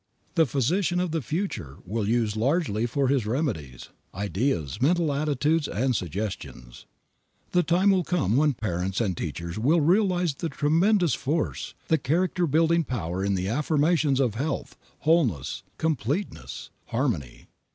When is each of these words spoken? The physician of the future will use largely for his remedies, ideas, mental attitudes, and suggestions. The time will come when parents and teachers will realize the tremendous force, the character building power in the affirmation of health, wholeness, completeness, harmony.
The 0.33 0.47
physician 0.47 0.99
of 0.99 1.11
the 1.11 1.21
future 1.21 1.77
will 1.85 2.09
use 2.09 2.35
largely 2.35 2.87
for 2.87 3.07
his 3.07 3.27
remedies, 3.27 3.89
ideas, 4.15 4.81
mental 4.81 5.13
attitudes, 5.13 5.67
and 5.67 5.95
suggestions. 5.95 6.87
The 7.51 7.61
time 7.61 7.91
will 7.91 8.03
come 8.03 8.35
when 8.35 8.53
parents 8.53 8.99
and 8.99 9.15
teachers 9.15 9.59
will 9.59 9.79
realize 9.81 10.33
the 10.33 10.49
tremendous 10.49 11.13
force, 11.13 11.75
the 11.87 11.99
character 11.99 12.47
building 12.47 12.83
power 12.83 13.23
in 13.23 13.35
the 13.35 13.47
affirmation 13.47 14.19
of 14.19 14.33
health, 14.33 14.75
wholeness, 15.01 15.61
completeness, 15.77 16.71
harmony. 16.87 17.45